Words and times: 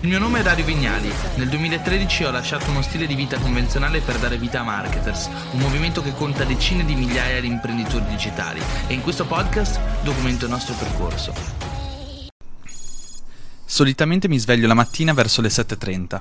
Il 0.00 0.08
mio 0.08 0.18
nome 0.18 0.40
è 0.40 0.42
Dario 0.42 0.64
Vignali. 0.64 1.10
Nel 1.36 1.48
2013 1.48 2.24
ho 2.24 2.30
lasciato 2.30 2.70
uno 2.70 2.82
stile 2.82 3.06
di 3.06 3.14
vita 3.14 3.38
convenzionale 3.38 4.00
per 4.00 4.18
dare 4.18 4.36
vita 4.36 4.60
a 4.60 4.62
Marketers, 4.62 5.30
un 5.52 5.58
movimento 5.58 6.02
che 6.02 6.12
conta 6.12 6.44
decine 6.44 6.84
di 6.84 6.94
migliaia 6.94 7.40
di 7.40 7.46
imprenditori 7.46 8.04
digitali 8.04 8.60
e 8.88 8.92
in 8.92 9.00
questo 9.00 9.24
podcast 9.24 9.80
documento 10.02 10.44
il 10.44 10.50
nostro 10.50 10.74
percorso. 10.74 11.32
Solitamente 13.64 14.28
mi 14.28 14.38
sveglio 14.38 14.66
la 14.66 14.74
mattina 14.74 15.14
verso 15.14 15.40
le 15.40 15.48
7.30. 15.48 16.20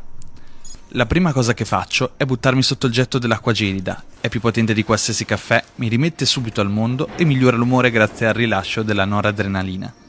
La 0.89 1.05
prima 1.05 1.34
cosa 1.34 1.54
che 1.54 1.66
faccio 1.66 2.14
è 2.16 2.23
buttarmi 2.23 2.64
sotto 2.64 2.88
il 2.88 2.94
getto 2.94 3.20
dell'acqua 3.20 3.52
gelida. 3.52 4.02
È 4.21 4.30
più 4.30 4.39
potente 4.39 4.73
di 4.73 4.86
qualsiasi 4.86 5.26
caffè, 5.26 5.62
mi 5.76 5.89
rimette 5.89 6.26
subito 6.26 6.62
al 6.62 6.70
mondo 6.70 7.10
e 7.18 7.26
migliora 7.26 7.57
l'umore 7.57 7.92
grazie 7.92 8.28
al 8.28 8.36
rilascio 8.36 8.84
della 8.84 9.04
noradrenalina. 9.04 10.05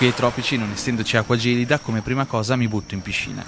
Qui 0.00 0.08
ai 0.08 0.14
tropici, 0.14 0.56
non 0.56 0.70
essendoci 0.70 1.18
acqua 1.18 1.36
gelida, 1.36 1.78
come 1.78 2.00
prima 2.00 2.24
cosa 2.24 2.56
mi 2.56 2.66
butto 2.66 2.94
in 2.94 3.02
piscina. 3.02 3.44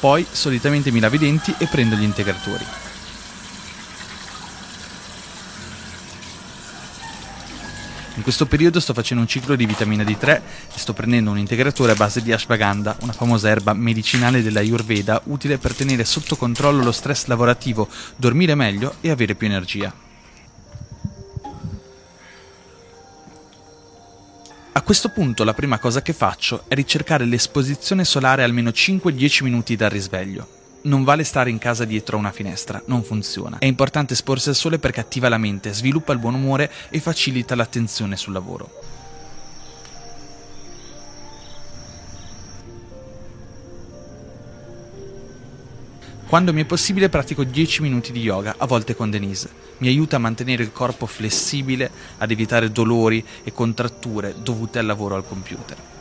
Poi 0.00 0.26
solitamente 0.30 0.90
mi 0.90 1.00
lavo 1.00 1.16
i 1.16 1.18
denti 1.18 1.54
e 1.58 1.66
prendo 1.66 1.94
gli 1.94 2.04
integratori. 2.04 2.87
Questo 8.28 8.44
periodo 8.44 8.78
sto 8.78 8.92
facendo 8.92 9.22
un 9.22 9.28
ciclo 9.28 9.56
di 9.56 9.64
vitamina 9.64 10.02
D3 10.02 10.28
e 10.28 10.42
sto 10.74 10.92
prendendo 10.92 11.30
un 11.30 11.38
integratore 11.38 11.92
a 11.92 11.94
base 11.94 12.20
di 12.20 12.30
ashwagandha, 12.30 12.98
una 13.00 13.14
famosa 13.14 13.48
erba 13.48 13.72
medicinale 13.72 14.42
della 14.42 14.60
Ayurveda 14.60 15.22
utile 15.28 15.56
per 15.56 15.74
tenere 15.74 16.04
sotto 16.04 16.36
controllo 16.36 16.84
lo 16.84 16.92
stress 16.92 17.24
lavorativo, 17.24 17.88
dormire 18.16 18.54
meglio 18.54 18.96
e 19.00 19.08
avere 19.08 19.34
più 19.34 19.46
energia. 19.46 19.90
A 24.72 24.82
questo 24.82 25.08
punto 25.08 25.42
la 25.42 25.54
prima 25.54 25.78
cosa 25.78 26.02
che 26.02 26.12
faccio 26.12 26.64
è 26.68 26.74
ricercare 26.74 27.24
l'esposizione 27.24 28.04
solare 28.04 28.42
almeno 28.42 28.68
5-10 28.68 29.42
minuti 29.42 29.74
dal 29.74 29.88
risveglio. 29.88 30.57
Non 30.80 31.02
vale 31.02 31.24
stare 31.24 31.50
in 31.50 31.58
casa 31.58 31.84
dietro 31.84 32.16
a 32.16 32.20
una 32.20 32.30
finestra, 32.30 32.80
non 32.86 33.02
funziona. 33.02 33.58
È 33.58 33.66
importante 33.66 34.12
esporsi 34.12 34.50
al 34.50 34.54
sole 34.54 34.78
perché 34.78 35.00
attiva 35.00 35.28
la 35.28 35.38
mente, 35.38 35.72
sviluppa 35.72 36.12
il 36.12 36.18
buon 36.18 36.34
umore 36.34 36.70
e 36.90 37.00
facilita 37.00 37.56
l'attenzione 37.56 38.16
sul 38.16 38.32
lavoro. 38.32 38.70
Quando 46.28 46.52
mi 46.52 46.60
è 46.60 46.66
possibile 46.66 47.08
pratico 47.08 47.42
10 47.42 47.82
minuti 47.82 48.12
di 48.12 48.20
yoga, 48.20 48.56
a 48.58 48.66
volte 48.66 48.94
con 48.94 49.10
Denise. 49.10 49.50
Mi 49.78 49.88
aiuta 49.88 50.16
a 50.16 50.18
mantenere 50.18 50.62
il 50.62 50.72
corpo 50.72 51.06
flessibile, 51.06 51.90
ad 52.18 52.30
evitare 52.30 52.70
dolori 52.70 53.24
e 53.42 53.52
contratture 53.52 54.34
dovute 54.42 54.78
al 54.78 54.86
lavoro 54.86 55.14
al 55.14 55.26
computer. 55.26 55.97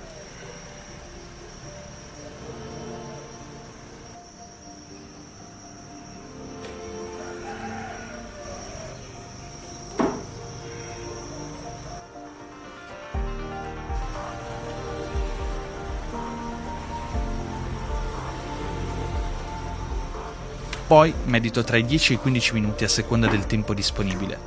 Poi 20.87 21.13
medito 21.25 21.65
tra 21.65 21.75
i 21.75 21.83
10 21.83 22.13
e 22.13 22.15
i 22.15 22.19
15 22.19 22.53
minuti 22.53 22.85
a 22.85 22.87
seconda 22.87 23.27
del 23.27 23.45
tempo 23.45 23.73
disponibile. 23.73 24.39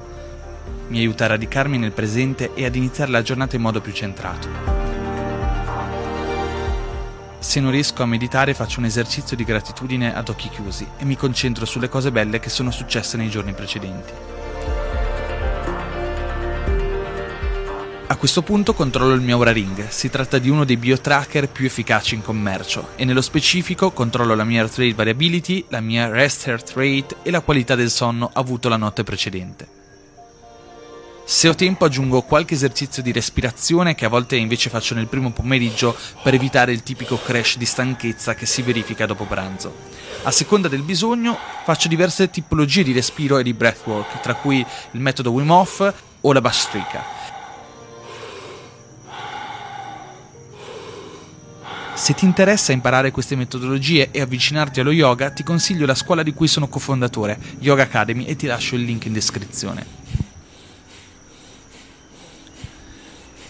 Mi 0.88 1.00
aiuta 1.00 1.26
a 1.26 1.28
radicarmi 1.28 1.76
nel 1.76 1.92
presente 1.92 2.54
e 2.54 2.64
ad 2.64 2.74
iniziare 2.74 3.10
la 3.10 3.20
giornata 3.20 3.56
in 3.56 3.62
modo 3.62 3.82
più 3.82 3.92
centrato. 3.92 4.48
Se 7.38 7.60
non 7.60 7.70
riesco 7.70 8.02
a 8.02 8.06
meditare 8.06 8.54
faccio 8.54 8.78
un 8.78 8.86
esercizio 8.86 9.36
di 9.36 9.44
gratitudine 9.44 10.14
ad 10.14 10.30
occhi 10.30 10.48
chiusi 10.48 10.88
e 10.96 11.04
mi 11.04 11.14
concentro 11.14 11.66
sulle 11.66 11.90
cose 11.90 12.10
belle 12.10 12.40
che 12.40 12.48
sono 12.48 12.70
successe 12.70 13.18
nei 13.18 13.28
giorni 13.28 13.52
precedenti. 13.52 14.39
Questo 18.20 18.42
punto 18.42 18.74
controllo 18.74 19.14
il 19.14 19.22
mio 19.22 19.36
Aura 19.36 19.50
Ring, 19.50 19.88
si 19.88 20.10
tratta 20.10 20.36
di 20.36 20.50
uno 20.50 20.66
dei 20.66 20.76
biotracker 20.76 21.48
più 21.48 21.64
efficaci 21.64 22.16
in 22.16 22.20
commercio 22.20 22.88
e 22.96 23.06
nello 23.06 23.22
specifico 23.22 23.92
controllo 23.92 24.34
la 24.34 24.44
mia 24.44 24.60
heart 24.60 24.76
rate 24.76 24.92
variability, 24.92 25.64
la 25.68 25.80
mia 25.80 26.06
rest 26.06 26.46
heart 26.46 26.72
rate 26.74 27.16
e 27.22 27.30
la 27.30 27.40
qualità 27.40 27.74
del 27.76 27.88
sonno 27.88 28.28
avuto 28.34 28.68
la 28.68 28.76
notte 28.76 29.04
precedente. 29.04 29.66
Se 31.24 31.48
ho 31.48 31.54
tempo 31.54 31.86
aggiungo 31.86 32.20
qualche 32.20 32.52
esercizio 32.52 33.02
di 33.02 33.10
respirazione 33.10 33.94
che 33.94 34.04
a 34.04 34.10
volte 34.10 34.36
invece 34.36 34.68
faccio 34.68 34.94
nel 34.94 35.06
primo 35.06 35.30
pomeriggio 35.30 35.96
per 36.22 36.34
evitare 36.34 36.72
il 36.72 36.82
tipico 36.82 37.18
crash 37.18 37.56
di 37.56 37.64
stanchezza 37.64 38.34
che 38.34 38.44
si 38.44 38.60
verifica 38.60 39.06
dopo 39.06 39.24
pranzo. 39.24 39.74
A 40.24 40.30
seconda 40.30 40.68
del 40.68 40.82
bisogno 40.82 41.38
faccio 41.64 41.88
diverse 41.88 42.28
tipologie 42.28 42.82
di 42.82 42.92
respiro 42.92 43.38
e 43.38 43.42
di 43.42 43.54
breathwork, 43.54 44.20
tra 44.20 44.34
cui 44.34 44.58
il 44.90 45.00
metodo 45.00 45.30
Wim 45.30 45.50
Hof 45.50 45.94
o 46.20 46.32
la 46.34 46.42
Bastrika. 46.42 47.19
Se 52.00 52.14
ti 52.14 52.24
interessa 52.24 52.72
imparare 52.72 53.10
queste 53.10 53.36
metodologie 53.36 54.08
e 54.10 54.22
avvicinarti 54.22 54.80
allo 54.80 54.90
yoga, 54.90 55.28
ti 55.28 55.42
consiglio 55.42 55.84
la 55.84 55.94
scuola 55.94 56.22
di 56.22 56.32
cui 56.32 56.48
sono 56.48 56.66
cofondatore, 56.66 57.38
Yoga 57.58 57.82
Academy, 57.82 58.24
e 58.24 58.36
ti 58.36 58.46
lascio 58.46 58.74
il 58.74 58.84
link 58.84 59.04
in 59.04 59.12
descrizione. 59.12 59.84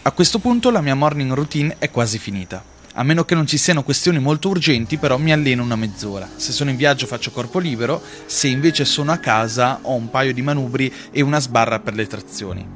A 0.02 0.10
questo 0.10 0.40
punto 0.40 0.70
la 0.70 0.80
mia 0.80 0.96
morning 0.96 1.32
routine 1.32 1.76
è 1.78 1.92
quasi 1.92 2.18
finita. 2.18 2.60
A 2.94 3.04
meno 3.04 3.24
che 3.24 3.36
non 3.36 3.46
ci 3.46 3.56
siano 3.56 3.84
questioni 3.84 4.18
molto 4.18 4.48
urgenti, 4.48 4.98
però 4.98 5.16
mi 5.16 5.30
alleno 5.30 5.62
una 5.62 5.76
mezz'ora. 5.76 6.28
Se 6.34 6.50
sono 6.50 6.70
in 6.70 6.76
viaggio 6.76 7.06
faccio 7.06 7.30
corpo 7.30 7.60
libero, 7.60 8.02
se 8.26 8.48
invece 8.48 8.84
sono 8.84 9.12
a 9.12 9.18
casa 9.18 9.78
ho 9.82 9.94
un 9.94 10.10
paio 10.10 10.34
di 10.34 10.42
manubri 10.42 10.92
e 11.12 11.22
una 11.22 11.38
sbarra 11.38 11.78
per 11.78 11.94
le 11.94 12.08
trazioni. 12.08 12.66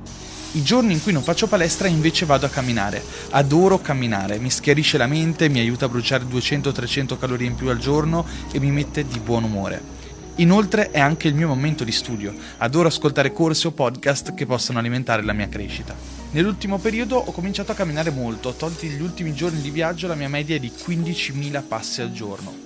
I 0.55 0.63
giorni 0.63 0.93
in 0.93 1.03
cui 1.03 1.13
non 1.13 1.25
faccio 1.25 1.49
palestra 1.49 1.89
invece 1.89 2.27
vado 2.27 2.47
a 2.47 2.49
camminare. 2.49 3.03
Adoro 3.31 3.81
camminare, 3.81 4.39
mi 4.39 4.51
schiarisce 4.51 4.97
la 4.97 5.09
mente, 5.09 5.49
mi 5.49 5.59
aiuta 5.59 5.87
a 5.87 5.89
bruciare 5.89 6.25
200-300 6.27 7.19
calorie 7.19 7.49
in 7.49 7.57
più 7.57 7.69
al 7.71 7.79
giorno 7.79 8.25
e 8.53 8.61
mi 8.61 8.71
mette 8.71 9.05
di 9.05 9.19
buon 9.19 9.43
umore. 9.43 9.83
Inoltre 10.37 10.93
è 10.93 11.01
anche 11.01 11.27
il 11.27 11.35
mio 11.35 11.49
momento 11.49 11.83
di 11.83 11.91
studio. 11.91 12.33
Adoro 12.59 12.87
ascoltare 12.87 13.33
corsi 13.33 13.67
o 13.67 13.73
podcast 13.73 14.35
che 14.35 14.47
possano 14.47 14.79
alimentare 14.79 15.25
la 15.25 15.33
mia 15.33 15.49
crescita. 15.49 15.97
Nell'ultimo 16.31 16.79
periodo 16.79 17.17
ho 17.17 17.33
cominciato 17.33 17.73
a 17.73 17.75
camminare 17.75 18.11
molto, 18.11 18.53
tolti 18.53 18.87
gli 18.87 19.03
ultimi 19.03 19.35
giorni 19.35 19.61
di 19.61 19.71
viaggio 19.71 20.07
la 20.07 20.15
mia 20.15 20.29
media 20.29 20.55
è 20.55 20.61
di 20.61 20.71
15.000 20.71 21.63
passi 21.67 22.01
al 22.01 22.13
giorno. 22.13 22.64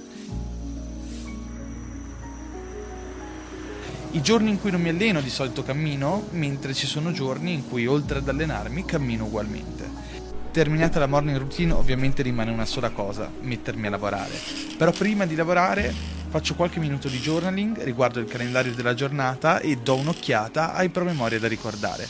I 4.11 4.23
giorni 4.23 4.49
in 4.49 4.59
cui 4.59 4.71
non 4.71 4.81
mi 4.81 4.89
alleno 4.89 5.21
di 5.21 5.29
solito 5.29 5.63
cammino, 5.63 6.29
mentre 6.31 6.73
ci 6.73 6.87
sono 6.87 7.13
giorni 7.13 7.53
in 7.53 7.69
cui 7.69 7.87
oltre 7.87 8.19
ad 8.19 8.29
allenarmi 8.29 8.87
cammino 8.87 9.27
ugualmente. 9.27 9.87
Terminata 10.51 10.99
la 10.99 11.07
morning 11.07 11.37
routine 11.37 11.75
ovviamente 11.75 12.23
rimane 12.23 12.51
una 12.51 12.65
sola 12.65 12.89
cosa, 12.89 13.31
mettermi 13.43 13.87
a 13.87 13.91
lavorare. 13.91 14.33
Però 14.79 14.91
prima 14.93 15.27
di 15.27 15.35
lavorare 15.35 15.95
faccio 16.31 16.55
qualche 16.55 16.81
minuto 16.81 17.09
di 17.09 17.19
journaling, 17.19 17.83
riguardo 17.83 18.19
il 18.19 18.27
calendario 18.27 18.75
della 18.75 18.95
giornata 18.95 19.61
e 19.61 19.77
do 19.77 19.97
un'occhiata 19.97 20.73
ai 20.73 20.89
promemoria 20.89 21.39
da 21.39 21.49
ricordare. 21.49 22.09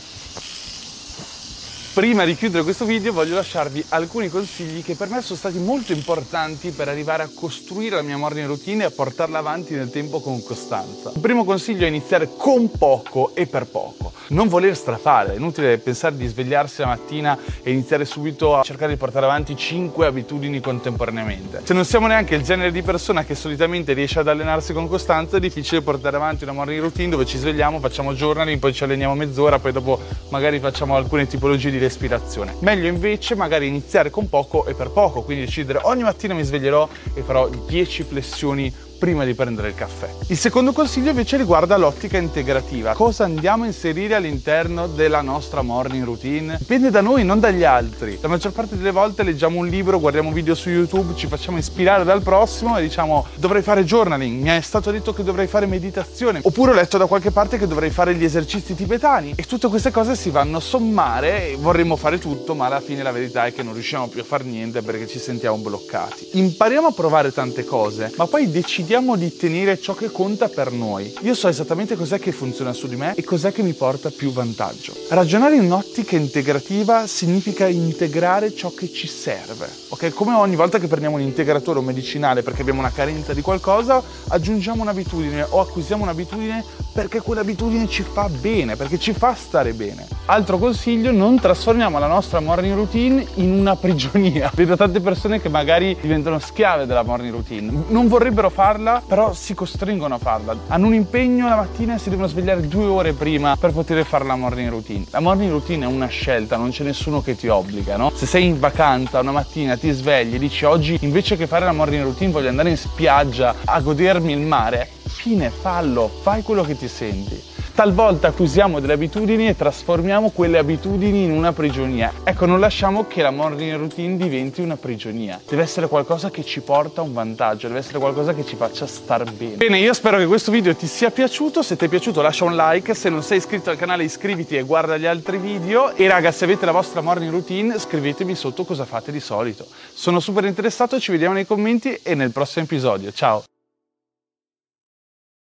Prima 1.99 2.23
di 2.23 2.33
chiudere 2.33 2.63
questo 2.63 2.85
video 2.85 3.11
voglio 3.11 3.35
lasciarvi 3.35 3.83
alcuni 3.89 4.29
consigli 4.29 4.81
che 4.81 4.95
per 4.95 5.09
me 5.09 5.21
sono 5.21 5.37
stati 5.37 5.57
molto 5.57 5.91
importanti 5.91 6.71
per 6.71 6.87
arrivare 6.87 7.23
a 7.23 7.29
costruire 7.35 7.97
la 7.97 8.01
mia 8.01 8.15
morning 8.15 8.47
routine 8.47 8.83
e 8.83 8.85
a 8.85 8.89
portarla 8.89 9.39
avanti 9.39 9.73
nel 9.73 9.89
tempo 9.89 10.21
con 10.21 10.41
costanza. 10.41 11.11
Il 11.13 11.19
primo 11.19 11.43
consiglio 11.43 11.83
è 11.83 11.89
iniziare 11.89 12.29
con 12.37 12.71
poco 12.71 13.35
e 13.35 13.47
per 13.47 13.65
poco. 13.65 14.08
Non 14.31 14.47
voler 14.47 14.75
strafare, 14.75 15.33
è 15.33 15.37
inutile 15.37 15.79
pensare 15.79 16.15
di 16.15 16.27
svegliarsi 16.27 16.81
la 16.81 16.87
mattina 16.87 17.35
e 17.63 17.71
iniziare 17.71 18.05
subito 18.05 18.55
a 18.55 18.61
cercare 18.61 18.91
di 18.91 18.97
portare 18.97 19.25
avanti 19.25 19.55
5 19.55 20.05
abitudini 20.05 20.59
contemporaneamente. 20.59 21.61
Se 21.63 21.73
non 21.73 21.83
siamo 21.83 22.05
neanche 22.05 22.35
il 22.35 22.43
genere 22.43 22.71
di 22.71 22.83
persona 22.83 23.23
che 23.23 23.33
solitamente 23.33 23.93
riesce 23.93 24.19
ad 24.19 24.27
allenarsi 24.27 24.71
con 24.71 24.87
costanza, 24.87 25.37
è 25.37 25.39
difficile 25.39 25.81
portare 25.81 26.17
avanti 26.17 26.43
una 26.43 26.53
morning 26.53 26.79
routine 26.79 27.09
dove 27.09 27.25
ci 27.25 27.39
svegliamo, 27.39 27.79
facciamo 27.79 28.13
journaling, 28.13 28.59
poi 28.59 28.71
ci 28.71 28.83
alleniamo 28.83 29.15
mezz'ora, 29.15 29.57
poi 29.57 29.71
dopo 29.71 29.99
magari 30.29 30.59
facciamo 30.59 30.95
alcune 30.95 31.25
tipologie 31.25 31.71
di 31.71 31.79
respirazione. 31.79 32.55
Meglio 32.59 32.87
invece 32.87 33.33
magari 33.33 33.65
iniziare 33.65 34.11
con 34.11 34.29
poco 34.29 34.67
e 34.67 34.75
per 34.75 34.91
poco, 34.91 35.23
quindi 35.23 35.45
decidere 35.45 35.79
ogni 35.83 36.03
mattina 36.03 36.35
mi 36.35 36.43
sveglierò 36.43 36.87
e 37.15 37.21
farò 37.23 37.49
10 37.49 38.03
flessioni 38.03 38.71
prima 38.99 39.23
di 39.23 39.33
prendere 39.33 39.69
il 39.69 39.75
caffè. 39.75 40.09
Il 40.27 40.37
secondo 40.37 40.73
consiglio 40.73 41.09
invece 41.09 41.37
riguarda 41.37 41.77
l'ottica 41.77 42.17
integrativa. 42.17 42.93
Cosa 42.93 43.23
andiamo 43.23 43.63
a 43.63 43.67
inserire 43.67 44.13
all'interno 44.13 44.87
della 44.87 45.21
nostra 45.21 45.61
morning 45.61 46.03
routine? 46.03 46.57
Dipende 46.59 46.91
da 46.91 46.99
noi, 46.99 47.23
non 47.23 47.39
dagli 47.39 47.63
altri. 47.63 48.19
La 48.21 48.27
maggior 48.27 48.51
parte 48.51 48.75
delle 48.75 48.91
volte 48.91 49.23
leggiamo 49.23 49.59
un 49.59 49.67
libro, 49.67 49.99
guardiamo 49.99 50.31
video 50.33 50.53
su 50.53 50.69
YouTube, 50.69 51.15
ci 51.15 51.27
facciamo 51.27 51.57
ispirare 51.57 52.03
dal 52.03 52.21
prossimo 52.21 52.77
e 52.77 52.81
diciamo 52.81 53.25
dovrei 53.35 53.61
fare 53.61 53.85
journaling, 53.85 54.43
mi 54.43 54.49
è 54.49 54.61
stato 54.61 54.91
detto 54.91 55.13
che 55.13 55.23
dovrei 55.23 55.47
fare 55.47 55.65
meditazione, 55.65 56.41
oppure 56.43 56.71
ho 56.71 56.73
letto 56.73 56.97
da 56.97 57.05
qualche 57.05 57.31
parte 57.31 57.57
che 57.57 57.67
dovrei 57.67 57.89
fare 57.89 58.13
gli 58.15 58.25
esercizi 58.25 58.75
tibetani 58.75 59.33
e 59.37 59.43
tutte 59.43 59.69
queste 59.69 59.91
cose 59.91 60.17
si 60.17 60.29
vanno 60.29 60.57
a 60.57 60.61
sommare, 60.61 61.55
vorremmo 61.57 61.95
fare 61.95 62.19
tutto, 62.19 62.53
ma 62.53 62.65
alla 62.65 62.81
fine 62.81 63.01
la 63.01 63.11
verità 63.11 63.45
è 63.45 63.53
che 63.53 63.63
non 63.63 63.73
riusciamo 63.73 64.07
più 64.07 64.19
a 64.19 64.25
fare 64.25 64.43
niente 64.43 64.81
perché 64.81 65.07
ci 65.07 65.19
sentiamo 65.19 65.55
bloccati. 65.57 66.31
Impariamo 66.33 66.87
a 66.87 66.91
provare 66.91 67.31
tante 67.31 67.63
cose, 67.63 68.11
ma 68.17 68.27
poi 68.27 68.51
decidiamo 68.51 68.87
di 68.89 69.37
tenere 69.37 69.79
ciò 69.79 69.93
che 69.93 70.09
conta 70.09 70.49
per 70.49 70.71
noi. 70.71 71.13
Io 71.21 71.35
so 71.35 71.47
esattamente 71.47 71.95
cos'è 71.95 72.17
che 72.17 72.31
funziona 72.31 72.73
su 72.73 72.87
di 72.87 72.95
me 72.95 73.13
e 73.13 73.23
cos'è 73.23 73.51
che 73.51 73.61
mi 73.61 73.73
porta 73.73 74.09
più 74.09 74.31
vantaggio. 74.31 74.95
Ragionare 75.09 75.57
in 75.57 75.71
ottica 75.71 76.15
integrativa 76.15 77.05
significa 77.05 77.67
integrare 77.67 78.51
ciò 78.55 78.71
che 78.73 78.91
ci 78.91 79.07
serve. 79.07 79.69
Ok? 79.89 80.11
Come 80.11 80.33
ogni 80.33 80.55
volta 80.55 80.79
che 80.79 80.87
prendiamo 80.87 81.17
un 81.17 81.21
integratore 81.21 81.77
o 81.77 81.81
medicinale 81.83 82.41
perché 82.41 82.61
abbiamo 82.61 82.79
una 82.79 82.91
carenza 82.91 83.31
di 83.35 83.41
qualcosa, 83.41 84.01
aggiungiamo 84.29 84.81
un'abitudine 84.81 85.45
o 85.47 85.59
acquisiamo 85.59 86.01
un'abitudine 86.01 86.65
perché 86.91 87.21
quell'abitudine 87.21 87.87
ci 87.87 88.01
fa 88.01 88.27
bene, 88.27 88.75
perché 88.75 88.97
ci 88.97 89.13
fa 89.13 89.35
stare 89.35 89.73
bene. 89.73 90.07
Altro 90.25 90.57
consiglio, 90.57 91.11
non 91.11 91.39
trasformiamo 91.39 91.97
la 91.99 92.07
nostra 92.07 92.39
morning 92.39 92.75
routine 92.75 93.25
in 93.35 93.51
una 93.51 93.75
prigionia. 93.75 94.51
Vedo 94.55 94.75
tante 94.75 94.99
persone 94.99 95.39
che 95.39 95.49
magari 95.49 95.95
diventano 96.01 96.39
schiave 96.39 96.85
della 96.85 97.03
morning 97.03 97.31
routine. 97.31 97.85
Non 97.87 98.07
vorrebbero 98.07 98.49
farla, 98.79 99.03
però 99.05 99.33
si 99.33 99.53
costringono 99.53 100.15
a 100.15 100.17
farla. 100.17 100.55
Hanno 100.67 100.87
un 100.87 100.93
impegno 100.93 101.47
la 101.47 101.57
mattina 101.57 101.95
e 101.95 101.99
si 101.99 102.09
devono 102.09 102.27
svegliare 102.27 102.65
due 102.67 102.85
ore 102.85 103.13
prima 103.13 103.57
per 103.57 103.71
poter 103.71 104.05
fare 104.05 104.23
la 104.23 104.35
morning 104.35 104.69
routine. 104.69 105.05
La 105.09 105.19
morning 105.19 105.51
routine 105.51 105.85
è 105.85 105.87
una 105.87 106.07
scelta, 106.07 106.55
non 106.55 106.71
c'è 106.71 106.83
nessuno 106.83 107.21
che 107.21 107.35
ti 107.35 107.47
obbliga, 107.47 107.97
no? 107.97 108.11
Se 108.15 108.25
sei 108.25 108.45
in 108.45 108.59
vacanza 108.59 109.19
una 109.19 109.31
mattina 109.31 109.75
ti 109.75 109.91
svegli 109.91 110.35
e 110.35 110.39
dici 110.39 110.63
oggi 110.65 110.97
invece 111.01 111.35
che 111.35 111.45
fare 111.45 111.65
la 111.65 111.73
morning 111.73 112.03
routine 112.03 112.31
voglio 112.31 112.49
andare 112.49 112.69
in 112.69 112.77
spiaggia 112.77 113.55
a 113.65 113.79
godermi 113.81 114.31
il 114.31 114.39
mare, 114.39 114.89
fine, 115.03 115.49
fallo, 115.49 116.09
fai 116.21 116.41
quello 116.41 116.63
che 116.63 116.77
ti 116.77 116.87
senti. 116.87 117.58
Talvolta 117.79 118.27
acquisiamo 118.27 118.81
delle 118.81 118.91
abitudini 118.91 119.47
e 119.47 119.55
trasformiamo 119.55 120.31
quelle 120.31 120.57
abitudini 120.57 121.23
in 121.23 121.31
una 121.31 121.53
prigionia. 121.53 122.11
Ecco, 122.25 122.45
non 122.45 122.59
lasciamo 122.59 123.07
che 123.07 123.21
la 123.21 123.31
morning 123.31 123.73
routine 123.77 124.17
diventi 124.17 124.59
una 124.59 124.75
prigionia. 124.75 125.39
Deve 125.47 125.61
essere 125.61 125.87
qualcosa 125.87 126.29
che 126.29 126.43
ci 126.43 126.59
porta 126.59 127.01
un 127.01 127.13
vantaggio, 127.13 127.67
deve 127.67 127.79
essere 127.79 127.99
qualcosa 127.99 128.33
che 128.33 128.45
ci 128.45 128.57
faccia 128.57 128.85
star 128.85 129.31
bene. 129.31 129.55
Bene, 129.55 129.79
io 129.79 129.93
spero 129.93 130.17
che 130.17 130.25
questo 130.25 130.51
video 130.51 130.75
ti 130.75 130.87
sia 130.87 131.09
piaciuto. 131.09 131.61
Se 131.61 131.77
ti 131.77 131.85
è 131.85 131.87
piaciuto 131.87 132.21
lascia 132.21 132.43
un 132.43 132.57
like, 132.57 132.93
se 132.93 133.07
non 133.07 133.23
sei 133.23 133.37
iscritto 133.37 133.69
al 133.69 133.77
canale 133.77 134.03
iscriviti 134.03 134.57
e 134.57 134.63
guarda 134.63 134.97
gli 134.97 135.05
altri 135.05 135.37
video. 135.37 135.95
E 135.95 136.05
raga, 136.05 136.33
se 136.33 136.43
avete 136.43 136.65
la 136.65 136.73
vostra 136.73 136.99
morning 136.99 137.31
routine 137.31 137.79
scrivetemi 137.79 138.35
sotto 138.35 138.65
cosa 138.65 138.83
fate 138.83 139.13
di 139.13 139.21
solito. 139.21 139.65
Sono 139.93 140.19
super 140.19 140.43
interessato, 140.43 140.99
ci 140.99 141.11
vediamo 141.11 141.35
nei 141.35 141.45
commenti 141.45 141.97
e 142.03 142.13
nel 142.13 142.31
prossimo 142.31 142.65
episodio. 142.65 143.13
Ciao! 143.13 143.48